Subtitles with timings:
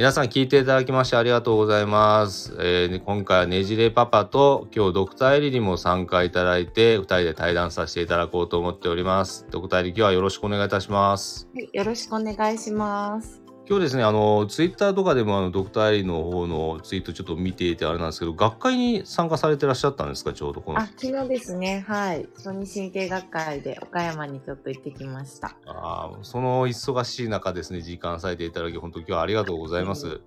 [0.00, 2.56] 皆さん聞いていただきましてありがとうございます。
[2.58, 9.46] えー今回はねじれパパと今日ドクターエリにも参加いただいて2人で対談させていただこうと思っております。
[9.50, 11.50] ドクターエリ今日はよろしくお願いいたします。
[11.54, 13.39] はい、よろしくお願いします。
[13.70, 20.80] 今日ですね、あの、ツイッターとかでもあのドクターエリの方のツイートちょっと見ていてあれなんですけど、学会に参加されてらっしゃったんですか、ちょうどこの。
[20.80, 25.56] あ、昨日ですね、はい、小児神経学会で岡山にちょっと行ってきました。
[25.66, 30.20] あーその忙しい中ですね、時間割いていただき、本当今日はありがとうございます。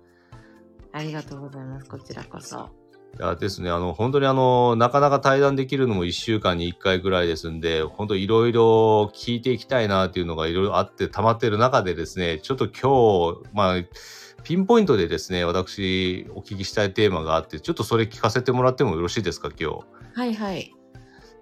[0.92, 1.86] ありがとうございます。
[1.86, 2.70] こちらこそ。
[3.16, 13.82] いやですね、あの、本当にあの、なかなか対談できるのも1週間に1回ぐらいですんで、本当いろいろ聞いていきたいなっていうのがいろいろあって溜まってる中でですね、ちょっと今日、まあ、
[14.42, 19.78] ピンポイントでですね、私お聞きしたいテーマがあって、ちょっとそれ聞かせてもらってもよろしいですか、今日。
[20.14, 20.74] はいはい。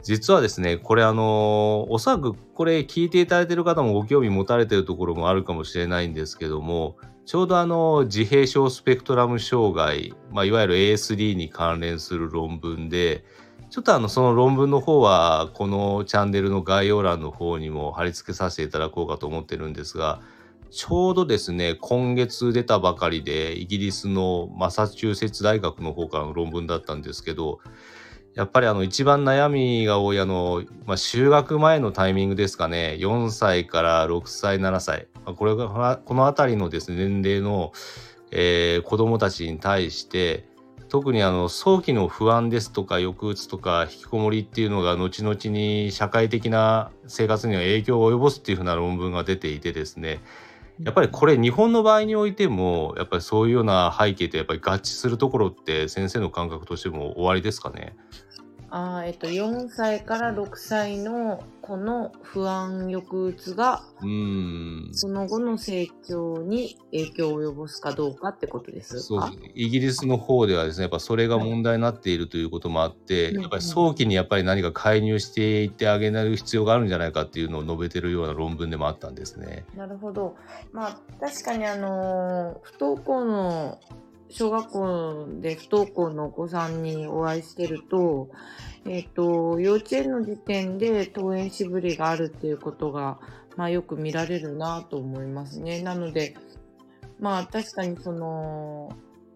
[0.02, 13.24] 実はですね、これあの、おそらくこれ聞いていただいている方もご興味持たれているところもあるかもしれないんですけども、ちょうどあの、自閉症スペクトラム障害、まあ、いわゆる ASD に関連する論文で、
[13.70, 20.20] ちょっとあの、その論文の方は、このチャンネルの概要欄の方にも貼り付けさせていただこうかと思ってるんですが、
[20.70, 27.60] ちょうどですね、今月出たばかりで、イギリスのマサチューセッツ大学の方からの論文だったんですけど、
[28.34, 32.96] やっぱりあの一番悩みが多いあの、まあ、就学前のタイミングですかね。
[32.98, 35.08] 4歳から6歳7歳。
[35.24, 37.72] まあこれがこの辺りのですね年齢の、
[38.30, 40.44] えー子どもたちに対して
[40.88, 50.20] 特にあの早期の不安ですとか抑うつとか引きこもりっていうのが後々に社会的な生活には影響を及ぼすっていうふうな論文が出ていてですね。
[50.82, 57.94] やっぱりこれ日本の場合においてもやっぱりそういうような背景とやっぱり合致するところって先生の感覚としても終わりですかね？
[58.74, 69.00] あーえっと、4歳から6歳の子の不安抑うつが、うーんその後の成長に影響を及ぼすかどうかってことですか？
[69.02, 79.66] そうですイギリスの方ではですねやっぱそれが問題になっているということもあって、うんやっぱり早期にやっぱり何か介入していってあげる必要があるんじゃないかっていうのを述べてるような論文でもあったんですね。
[79.76, 80.34] なるほど。
[80.72, 83.78] まあ確かにあのー不登校の
[84.32, 88.30] 小学校で不登校のお子さんにお会いしてると、
[88.86, 93.18] えっ、と幼稚園の時点で登園しぶりがあるっていうことが
[93.56, 95.82] まあよく見られるなと思いますね。
[95.82, 96.34] なので
[97.20, 98.90] まあ確かにその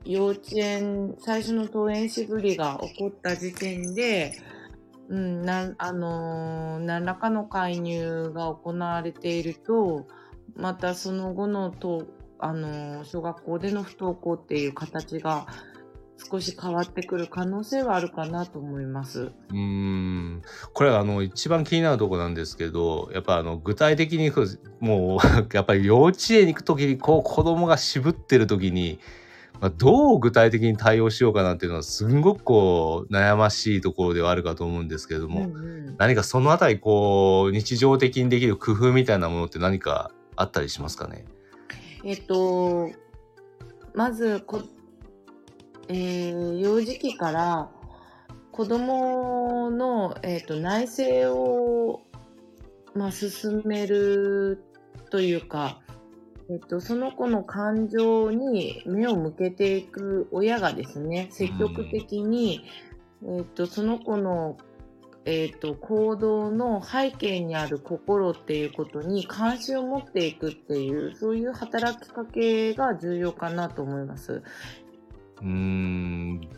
[0.04, 4.32] 幼稚園最初の登園しぶりが起こった時点で
[5.08, 10.06] うん、なあのー何らかの介入が行われていると
[10.56, 12.06] またその後のと、
[12.38, 15.46] あのー小学校での不登校っていう形が
[16.30, 19.20] 少し変わってくる可能性はあるかなと思います。
[19.20, 20.42] うーん。
[20.72, 24.30] これはあの一番気になるところなんですけどやっぱあの具体的に
[24.80, 25.18] もう
[25.54, 28.98] やっぱり幼稚園に行く時にこう子供が渋ってる時に、
[29.60, 35.58] まあ、どう具体的に対応しようかなっていうのはすんごくこう悩ましいところではあるかと思うんですけれども、うんう
[35.90, 35.96] ん。
[35.98, 41.24] 何かそのあたりこう日常的にできる工夫みたいなものって何かあったりしますかね？
[42.04, 42.90] えっと
[43.94, 44.62] まずこ、
[45.88, 47.70] えー幼児期から
[48.52, 52.02] 子供の、えっと内省を、
[52.94, 54.64] まあ、進める
[55.10, 55.80] というか、
[56.48, 62.64] えっと、その子の感情に目を向けていく親がですね積極的に、
[63.24, 64.56] えっと、その子の、
[65.26, 74.44] えっと、行動の背景にある心っていうことに関心を持っていくっていうそういう働きかけが重要かなと思います。
[75.42, 76.48] うーん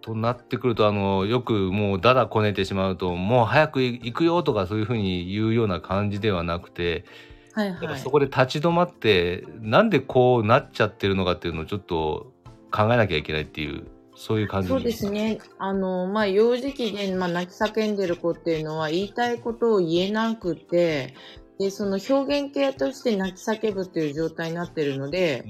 [0.00, 7.04] となってくるとあのよくもうだだこねてしまうともう早く行くよとかそういうふうに言うような感じではなくて
[7.52, 8.10] はいはいそ。
[8.10, 12.32] こで立ち止まってなんでこうなっちゃってるのかっていうのをちょっと
[12.70, 13.86] 考えなきゃいけないっていう
[14.18, 15.38] そういう感じそうですね。
[15.58, 21.14] あの、まあ、幼児期で、まあ、泣き叫んでる子っていうのは言いたいことを言えなくて、
[21.58, 25.42] で、その表現系として泣き叫ぶっていう状態になってるので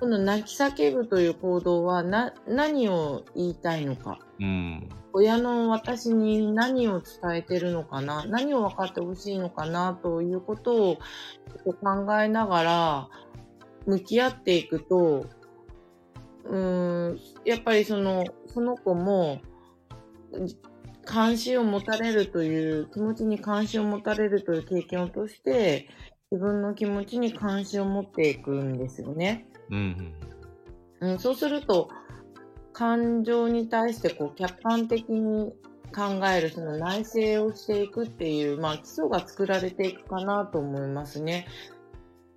[0.00, 4.18] この泣き叫ぶという行動はな、何を言いたいのか。
[4.40, 10.96] うん親の私に何を伝えてるのかな何を分かってほしいのかなということを
[11.64, 13.08] 考えながら
[13.86, 15.24] 向き合っていくと
[16.48, 19.40] うーんやっぱりそのその子も
[21.04, 25.88] 関心を持たれるという気持ちに関心を持たれるという経験を通して
[26.30, 29.46] 自分の気持ちに関心を持っていくんですよね。
[29.70, 30.12] うん
[31.00, 31.88] うんうん、そうすると
[32.72, 35.52] 感情に対してこう客観的に
[35.94, 41.46] 考えるその内省をしていくっていう、まあ、基礎が作られていくかなと思いますね。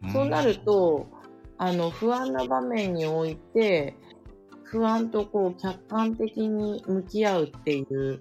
[0.04, 1.08] うんそうなると
[1.62, 3.96] あの、不安な場面において、
[4.64, 8.20] 不安とこう、客観的に向き合うっていう、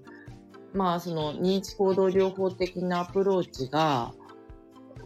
[0.75, 4.13] まあ、その、認知行動療法的なアプローチが、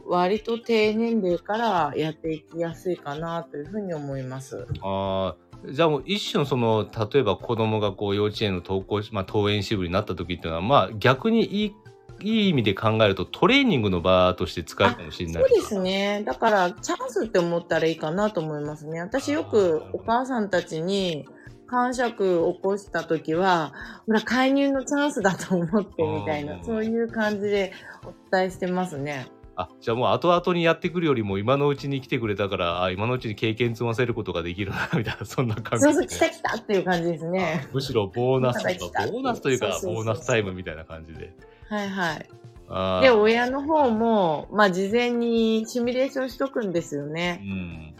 [0.05, 4.67] 割と低年齢からやっていきやすいかなというふうに思います。
[4.81, 5.33] あ
[5.63, 11.75] あ、じゃあもう一種のその、例えば子供がこう幼稚園の登校し、まあ、登園支部になった時っていうのは、まあ逆にいい、
[12.21, 16.23] いい意味で考えるとトレーニングの場として使えるかもしれないそうですね。
[16.25, 18.99] だから、チャンスって思ったらいいかなと思いますね。
[19.01, 21.27] 私よくお母さんたちに、
[21.67, 23.73] 感触を起こした時は、
[24.05, 27.73] ほら、介入のチャンスだと思ってみたいな、そういう感じで
[28.03, 29.27] お伝えしてますね。
[29.57, 37.67] あ、じゃあもう後々にやってくるよりも今のうちに来てくれたから、あ、今のうちに経験積ませることができるな、みたいな、そんな感じそうそう、来た来たっていう感じですね。
[37.71, 41.33] むしろボーナスとか、ボーナスというか、ボーナスタイムみたいな感じで。
[41.69, 42.29] はいはい。
[43.01, 47.43] で、親の方も、まあ、事前にシミュレーションしとくんですようね。
[47.43, 47.95] ん。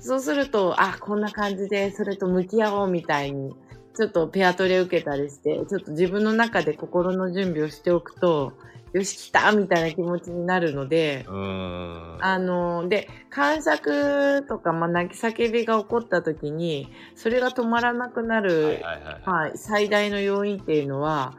[0.00, 3.54] そうすると、あ、こんな感じで、それと向き合おうみたいに、
[3.96, 8.52] ちょっとペアトレ受けたりして、ちょっと自分の中で心の準備をしておくと、
[8.92, 11.24] よし、来たみたいな気持ちになるので。
[11.28, 19.22] あの、で、感触とか、まあ、泣き叫びが起こった時に、それが止まらなくなる、はいはいはい。
[19.26, 21.34] まあ、最大の要因っていうのは、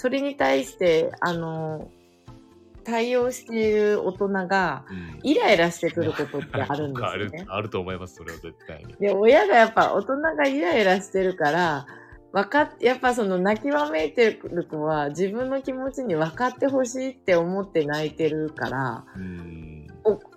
[0.00, 1.90] それに対して、あの、
[2.84, 7.44] 対応している大人が、うんイライラしてくることってあるんです あるよね。
[7.46, 8.94] あると思います、それは絶対に。
[8.94, 11.86] で、親がやっぱ大人がイライラしてるから、
[12.32, 19.04] わかっ、やっぱその泣きわめいてる子は自分の気持ちに分かってほしいって思って泣いてるから、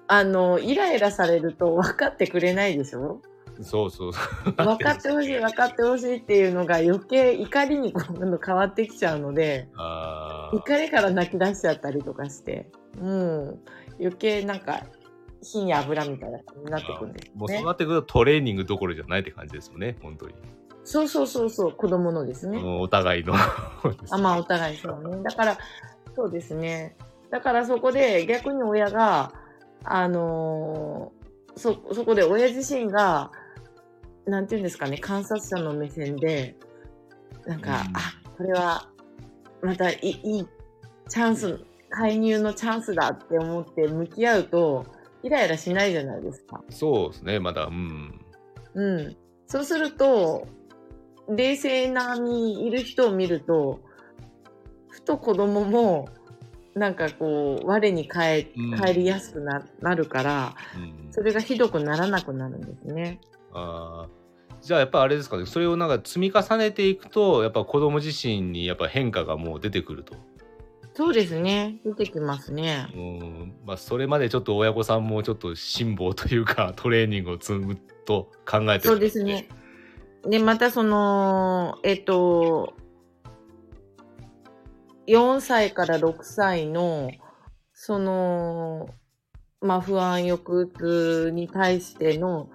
[0.08, 3.22] あの、イライラされると分かってくれないでしょ？
[3.62, 4.52] そうそうそう。
[4.58, 12.70] 分かってほしい、分かってほしいっていうのが余計怒りにこう変わってきちゃうので、怒りから泣き出しちゃったりとかして、
[13.00, 13.60] もう
[14.00, 14.84] 余計なんか
[15.42, 17.66] 火に油みたいなになってくるんですねもうそう。
[17.66, 20.34] なってくるとトレーニングどころじゃないって感じですよね、本当に。
[20.84, 22.62] そうそうそうそう、子供のですね。
[22.64, 23.34] お互いの。
[24.12, 25.24] あ、まあお互いそうね。
[25.24, 25.58] だから、
[26.16, 26.96] そうですね。
[27.30, 29.32] だからそこで逆に親が、
[29.84, 31.24] あのー
[31.56, 33.32] そ、そこで親自身が、
[34.26, 36.56] なんていうんですかね、観察者の目線で、
[37.46, 38.90] なんか、うんあ、これは、
[39.62, 40.48] またいいいい
[41.10, 41.60] チャンス、
[41.90, 44.86] 介入のチャンスだって思って向き合うと、
[45.24, 46.62] イライラしないじゃないですか。
[46.70, 48.26] そうですね、まだ、うん。
[48.74, 49.18] うん。
[49.48, 50.48] そうすると、
[51.30, 53.80] 冷静なにいる人を見ると、
[54.90, 56.08] ふと子供も、
[56.76, 63.22] なんかこう、我に返うん帰りやすくななるから、うんそれがひどくならなくなるんですね。
[63.54, 64.24] あー
[64.62, 70.16] じゃあやっぱあれですかねそれをなんか積み重ねていくとやっぱ子供自身にやっぱ変化がもう出てくると。
[70.96, 71.80] そうですね。
[71.84, 72.88] 出てきますね。
[72.96, 79.50] うんまあそれまでちょっと親御さんもちょっと辛抱というか トレーニングを積むと考えてるそうですね。
[80.24, 82.76] で、またその、えっと、
[85.08, 87.12] 4歳から6歳の、
[87.74, 88.90] その、
[89.60, 92.50] まあ、不安抑うつに対しての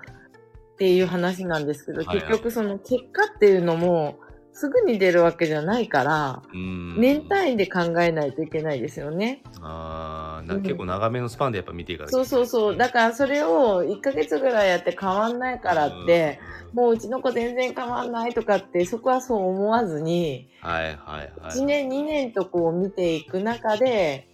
[0.78, 4.20] っていう話なんですけど、はいはい結局その結果っていうのも
[4.52, 9.42] すぐに出るわけじゃないから、うん年単位で考えないといけないですよね。
[9.60, 12.76] あーなうん結構長めのスパンでやっぱ見ていかないそうそうそう。
[12.76, 16.38] だからそれを1ヶ月ぐらいやって変わんないからって、
[16.72, 21.32] もううちの子全然変わんないとかって、そこはそう思わずに、うんはいはいはい。
[21.58, 24.28] 1年2年とこう見ていく中で、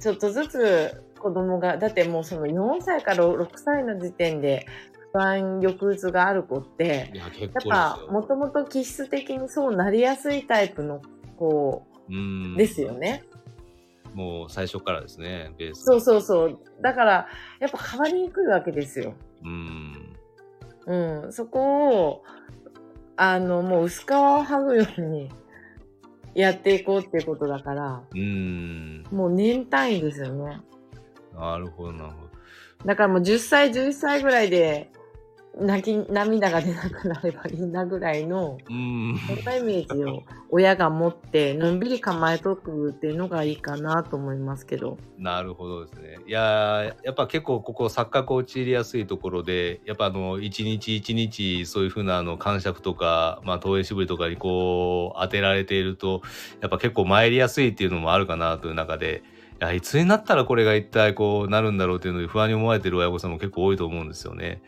[0.00, 4.66] ちょっとずつ子供が、だってもうその4歳から6歳の時点で
[5.12, 11.00] 不安抑うつがある子って、いややっぱよもともと気質的にそうなりやすいタイプの
[11.36, 13.24] 子うんですよね。
[14.14, 15.84] もう最初からですねベース。
[15.84, 16.58] そうそうそう。
[16.82, 17.28] だから、
[17.60, 19.14] やっぱ変わりにくいわけですよ。
[19.44, 20.16] うん
[20.86, 21.32] うん。
[21.32, 22.24] そこを、
[23.16, 25.30] あの、もう薄皮を剥ぐように
[26.34, 30.60] やっていこうっていうことだから、うんもう年単位ですよね。
[31.34, 32.28] なるほどなるほど。
[32.86, 34.90] だからもう10歳、11歳ぐらいで、
[35.56, 44.98] 泣き、涙が出なくなればいいなぐらいの、うんそんなイメージを親が持って、のんびり構えとくっていうのがいいかなと思いますけど。
[45.18, 46.18] なるほどですね。
[46.26, 56.22] いやーやっぱ結構ここ錯覚陥りやすいところでやっぱあの一日一日そういうふうなあの感触とか、まあ、投影しぶりとかにこう当てられていると
[56.60, 59.22] やっぱ結構参りやすいっていうのもあるかなという中で
[59.60, 64.62] いやいつになったらこれが一体こうなるんだろうっていうのに不安に思われてる親御さんも結構多いと思うんですよね。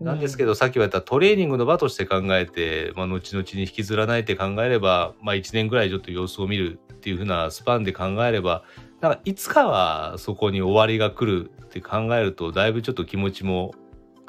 [0.00, 8.62] なんですけど、さっき言われたトレーニングの場として考えて、まあ、後々に引きずらないって考えれば、まあ、1年ぐらいちょっと様子を見るっていうふうなスパンで考えれば
[9.00, 13.72] なんかいつかはそこに終わりが来るって考えるとだいぶちょっと気持ちも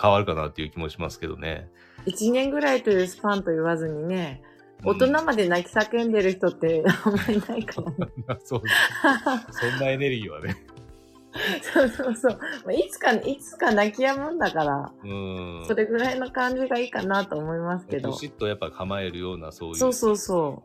[0.01, 1.69] 変わるかなっていう気もしますけどね。
[2.05, 4.41] 1年ぐらいというスパンと言わずにね、
[4.83, 7.95] 大人まで泣き叫んでる人ってあんまりないからね。
[8.41, 8.61] そん
[9.79, 10.55] なエネルギーはね。
[11.61, 12.39] そうそうそう。
[12.65, 15.63] まあいつか、いつか泣き止むんだから、うん。
[15.65, 18.17] それぐらいの感じがいいかなと思いますけどど。
[18.17, 19.75] しっとやっぱ構えるようなそういう。
[19.75, 20.63] そうそうそ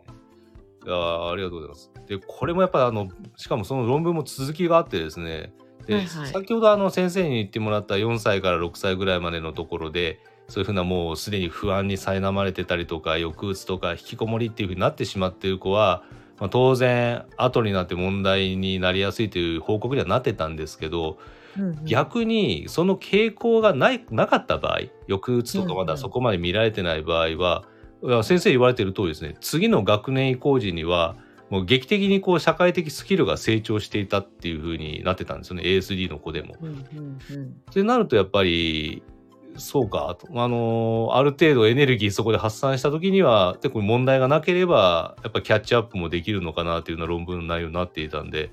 [0.84, 1.90] いやーありがとうございます。
[2.06, 5.52] でこれもやっぱあのしかもその論文も続きがあってですね
[5.86, 16.04] で、はいはい先ほどあの先生に言ってもらった4歳から6歳ぐらいまでのところでそういうふうなもうすでに不安に苛まれてたりとか抑うつとか引きこもりっていうふうになってしまっている子は、
[16.38, 21.60] まあ、当然後になって問題になりやすいという報告にはなってたんですけど、う。
[21.60, 27.64] うんうん逆にその傾向がないなかった場合抑うつとかまだそこまで見られてない場合は、
[28.02, 31.16] いや先生言われてる通りですね次の学年移行時には
[31.48, 36.56] もう劇的にこう社会的スキルが成長していたっていう風になってたんですよね ASD の子でも。
[36.60, 39.02] うんうんうんってなるとやっぱり
[39.56, 40.16] そうか。
[40.18, 48.50] とあのある程度エネルギーそこで発散した時にはでこれ問題がなければやっぱキャッチアップもできるのかなっていうような論文の内容になっていたんで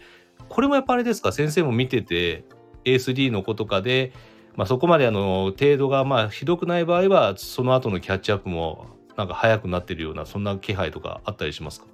[0.50, 1.32] これもやっぱあれですか？
[1.32, 2.44] 先生も見てて
[2.86, 4.12] ASD の子とかで、
[4.56, 11.88] まあ、そこまであの程度がまあひどくない場合はその後のキャッチアップもなんか早くなってるようなそんな気配とかあったりしますか？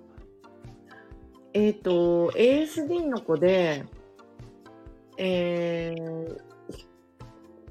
[1.53, 3.83] えっ、と、ASD の子で、
[5.17, 6.37] えー、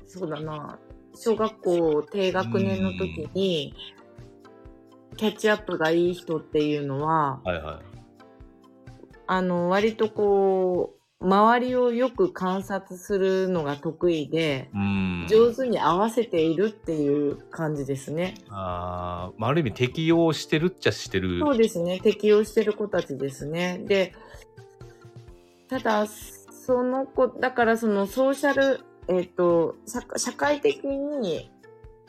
[0.06, 0.78] そうだな、
[1.18, 3.74] 小学校低学年の時に、
[5.16, 7.98] キャッチアップがいい人っていうのは、はいはい。
[9.26, 18.34] あの、割とこう、周りをよく観察するのが得意で、うん上手に合わせているっていう感じですね。
[18.48, 21.40] あーまあある意味適応してるっちゃしてる。
[21.40, 21.98] そうですね。
[22.00, 23.78] 適応してる子たちですね。
[23.84, 24.14] で、
[25.68, 31.50] ただ、その子、だからそのソーシャル、えっ、と社、社会的に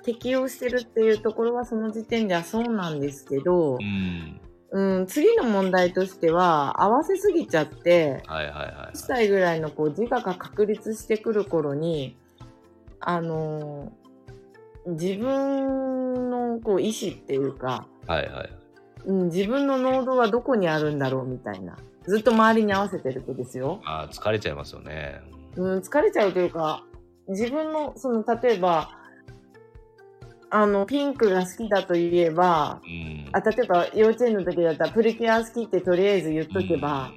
[0.04, 4.42] 適応してるっていうところはその時点ではそうなんですけどう、ん。
[4.72, 8.98] うん、次の問題としては、合わせすぎちゃって、はいはいはい1。
[8.98, 12.18] 歳ぐらいのこう自我が確立してくる頃に、
[13.00, 14.00] あのー
[14.88, 18.50] 自分のこう意思っていうか、はいはい。
[19.06, 21.78] うん、自分の濃度はどこにあるんだろうみたいな。
[22.08, 23.82] ずっと周りに合わせてる子ですよ。
[23.86, 25.22] あー疲れちゃいますよね。
[25.58, 26.84] うん、疲れちゃうというか、
[27.30, 28.92] 自分の、その、例えば、
[30.52, 33.30] あの、ピンクが好きだと言えば、うん。
[33.32, 37.12] あ、例えば幼稚園の時だったらプリキュア好きってとりあえず言っとけば、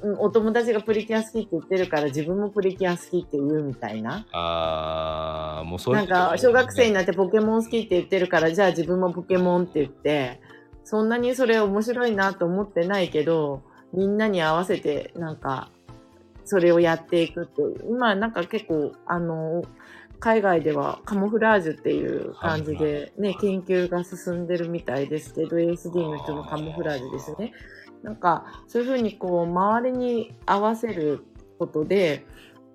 [0.00, 4.26] うん、お友達がプリキュア好きって言ってるから自分もプリキュア好きって言うみたいな。
[4.32, 10.40] ああ、もうそういうなんか、小学生にななってポケモン好きって言ってるから、じゃあ自分もポケモンって言って、
[10.84, 15.70] そんなにそれ面白いなと思ってないけど、みんなに合わせて、なんか、
[16.44, 17.84] それをやっていくっていう。
[17.88, 19.62] 今、なんか結構、あの、
[20.18, 27.52] 海外ではカモフラージュっていう感じでね、研究が進んでるみたいですけど、ASD の人のカモフラージュですね。
[28.02, 31.24] なんか、そういうふうにこう、周りに合わせる
[31.58, 32.24] ことで、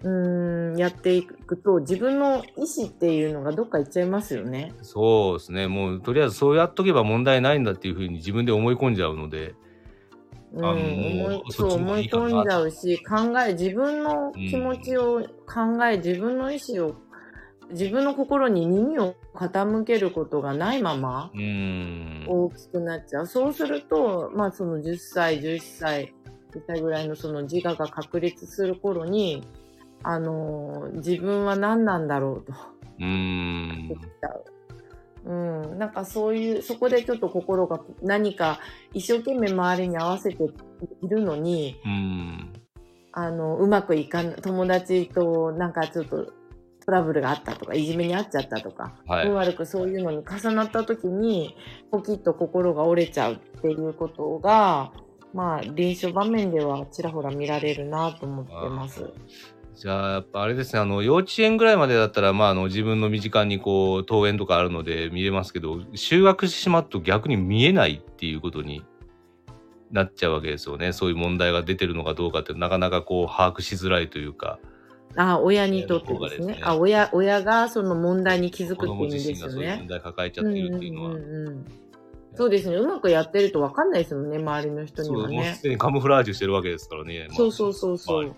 [0.04, 4.74] うーん、やっていくと、自分の意思っていうのがどっか行っちゃいますよね。
[4.82, 5.68] そうですね。
[5.68, 9.56] もうとりあえずそうやっとけば問題ないんだっていうふうに自分で思い込んじゃうので。
[10.54, 16.96] うん、あの思いそう思い込んじゃうし、考え、自分の気持ちを考え、自分の意思を、
[17.72, 21.32] 自分の心に耳を傾けることがないまま。
[22.28, 23.28] 大きくなっちゃう。
[23.28, 26.14] そうすると、まあその10歳、11歳、
[26.54, 29.44] 1歳ぐらいのその自我が確立する頃に、
[30.04, 32.54] あのー自分は何なんだろうと。
[33.00, 34.00] うーんでき。
[34.00, 34.57] ちゃう。
[35.28, 35.32] う
[35.76, 38.60] ん、なんかそういう、そこでちょっと心が何か
[38.94, 40.42] 一生懸命周りに合わせて
[41.02, 42.54] いるのに、うーん。
[43.12, 46.32] あの、うまくいかん、友達となんかちょっと
[46.86, 51.58] トラブルがあったとか、いじめにあっちゃったとか、はい運悪くそういうのに重なった時に、
[51.92, 54.94] ポキッと心が折れちゃうっていうことが、
[55.34, 59.12] まあ、臨床場面ではちらほら見られるなと思ってます。
[59.78, 68.84] じゃあやっぱあれですねあの幼稚園ぐらいまでだったら、まあ、あの自分の身近にこう登園とかあるので見れますけど就学してしまうと逆に見えないっていうことに
[69.92, 74.58] なっちゃうわけですよねそういう問題が出てるのかどうかってなかなかこう把握しづらいというか
[75.16, 76.54] あ、親にとってですね。
[76.54, 79.84] すねあ、親、親がその問題に気づくっていう意味ですよね。
[79.90, 81.66] 題抱えちゃってるっていうのは、んうんうんうん
[82.36, 82.76] そうですね。
[82.76, 85.64] うまくやってると分かんないですよね、周りの人にはねもうす。
[85.64, 87.26] でにカムフラージュしてるわけですからね。
[87.30, 88.36] まあそうそうそうそう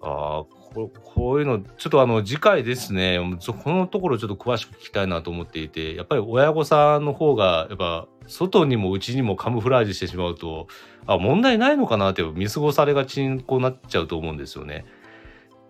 [0.00, 3.18] ああここういうのちょっとあの次回ですね
[3.64, 10.68] このところちょっと詳しく聞きたいなと思っていてやっぱり親御さんの方がやっぱ外にも内にもカムフラージュしてしまうと
[11.06, 14.84] あ問題ないのかなって見過ごされがちにこうなっちゃうと思うんですよね。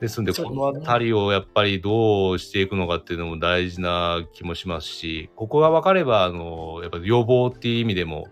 [0.00, 8.28] ですんで、このあたりをやっぱりどうしていくのかっていうのも大事な気もしますし、ここが分かれば、あの、やっぱり予防っていう意味でも、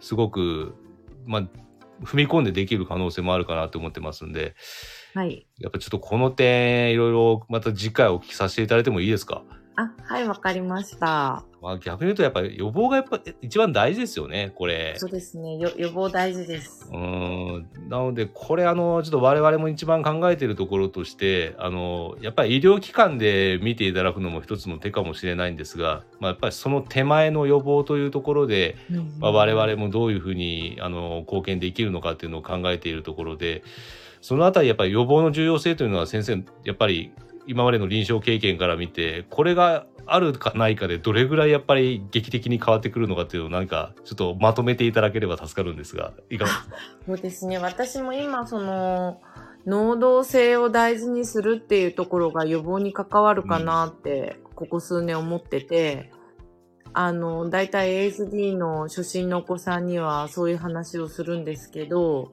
[0.00, 0.74] すごく、
[1.26, 1.42] まあ、
[2.04, 4.54] 踏み込んでできる可能性もあるかなと思ってますんで、
[5.14, 5.46] はい。
[5.58, 9.42] やっぱちょっとこの点、いろいろまた次回お聞きさせていただいてもいいですか？
[9.76, 11.44] あ、はい、わかりました。
[11.62, 14.94] まあ逆に言うとやっぱり予防がやっぱ一番大事ですよね、これ。
[14.96, 15.56] そうですね。
[15.58, 16.94] よ予防大事ですう。
[16.94, 28.76] ーんなので、これ、あの、ちょっと我々も一番考えているところとして、あの、やっぱり医療機関で見ていただくのも一つの手かもしれないんですが、まあ、やっぱりその手前の予防というところで、
[29.18, 33.62] まあ、我々もどういうふうに、あの、貢献できるのかっていうのを考えているところで、
[34.20, 37.12] そのあたり、やっぱり予防の重要性というのは先生、やっぱり
[37.46, 46.76] 今までの臨床経験から見て、これがあるかないかでどれぐらいやっぱり劇的に変わってくるのかっていうのをなんかちょっとまとめていただければ助かるんですが、いかがですか？
[47.06, 47.58] そうですね。
[47.58, 49.20] 私も今、その、
[49.66, 56.10] 能動性を大事にするっていうところが予防に関わるかなって、ここ数年思ってて、
[56.92, 62.32] あの、だいたい ASD の初心のお子さんにはそういう話をするんですけど、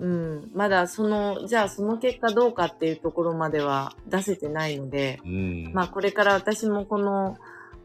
[0.00, 5.72] うん、まだその、じゃあその結果どうかっていうところまでは出せてないので、うん。
[5.72, 7.36] まあこれから私もこの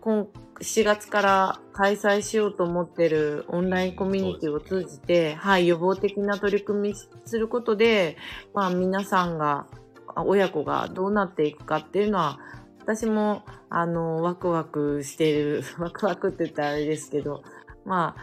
[0.01, 0.27] 今
[0.59, 8.17] 7月から開催しようと思ってるオンラインコミュニティを通じて、はい、予防的な取り組みすることで、
[8.53, 9.67] まあ皆さんが、
[10.15, 12.39] あ親子がどうなっていくかっていうのは、
[12.79, 17.43] 私も、あの、ワクワクしている、ワクワクって言ったらあれですけど、
[17.85, 18.21] まあ、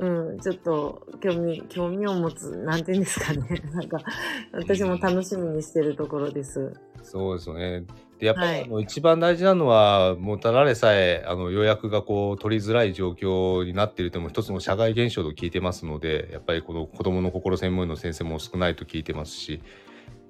[0.00, 3.62] うん、ちょっと興味、興味を持つ、なんていうんですかね。
[3.74, 3.98] なんか、
[4.52, 6.72] 私も楽しみにしてるところです。
[7.02, 7.84] そうですよね。
[8.18, 19.62] でやっぱり、はいあの一番大事なのはもうただでさえあの予約がこう取りづらい状況になっているというのも一つの社会現象と聞いてますのでやっぱりこの子どもの心専門医の先生も少ないと聞いてますし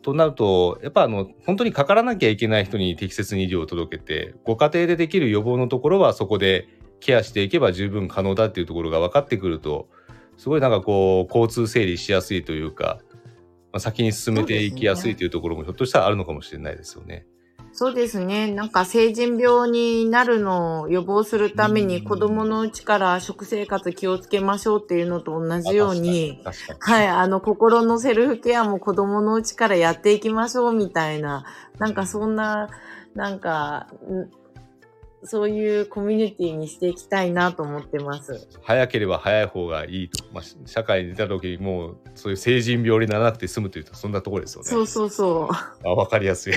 [0.02, 6.68] となるとやっぱあの本当にかからなきゃいけない人に適切に医療を届けてご家庭でできる予防のところはそこで
[7.00, 9.88] ケアしていけば十分可能だっていうところが分かってくると
[10.36, 13.00] すごいなんかこう交通整理しやすいというか、
[13.72, 17.26] まあ、先に進めていきやすいというところもひょっとしたらあるのかもしれないですよね。
[17.72, 18.50] そうですね。
[18.50, 26.42] なんか成人病になるのを予防するためにうん子供のうちから食生活気をつけましょうっていうのと同じように、
[26.80, 31.44] はい、あの心のセルフケアも子供のうちからやっていきましょうみたいな、
[31.78, 32.68] なんかそんな、
[33.14, 34.30] なんか、ん
[35.24, 38.48] そういうコミュニティにしていきたいなと思ってます。
[38.62, 44.68] 早ければ早い方がいいと、まあ、し社会に出た時にもうそういう成人病にならなくて済むというとそんなところですよね。
[44.68, 45.88] そうそうそう。
[45.88, 46.54] あ分かりやすい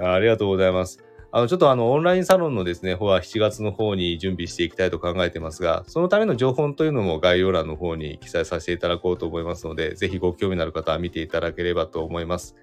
[0.00, 0.12] あ。
[0.12, 1.04] ありがとうございます。
[1.36, 12.54] あのちょっとあのオンラインサロンのですね方は7月の方に準備していきたいと考えてますがそのための情報というのも概要欄の方に記載させていただこうと思いますのでぜひご興味のある方は見ていただければと思います。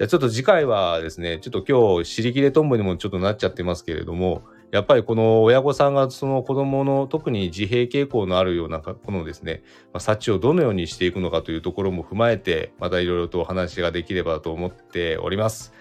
[0.00, 15.74] じゃあちょっと次回はですねちょっと今日尻切れトンボにもちょっとなっちゃってますけれどもやっぱりこの親御さんがその子供の特に自閉傾向のあるようなこのですね、まあ、察知をどのようにしていくのかというところも踏まえてまたいろいろとお話ができればと思っております。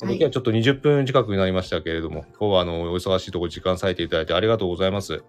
[0.00, 5.24] この時はちょっと20分近くになりましたけれども、今日はあのお忙しいところ時間割いていただいてありがとうございます。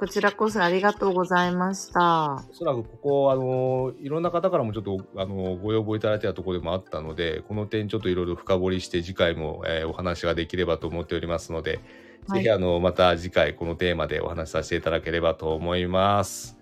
[0.00, 2.42] こちらこそありがとうございました。
[2.50, 11.80] おそらくここあのいろんな方からもちょっとあのご要望いただいてたところでもあったのでこの点ちょっといろいろ深掘りして次回も、えーお話ができればと思っておりますので、
[12.28, 16.56] はいぜひあのまた次回このテーマでお話しさせていただければと思います。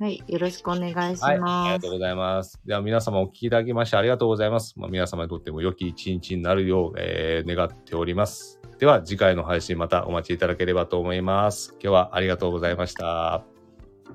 [0.00, 1.72] はい、よろしくお願いしはい、あります。
[1.74, 2.60] がとうございます。
[2.66, 4.74] では皆様お聞きいただきましてありがとうございます。
[4.76, 8.61] まあ、皆様にとっても良き一日になるよう、えー願っております。
[8.82, 11.70] では次回の配信またお待ちいただければと思います。
[11.74, 13.34] 今日はありがとうございました。
[13.34, 13.44] あ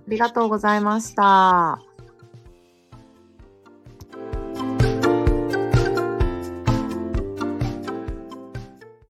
[0.10, 1.87] りがとうございました。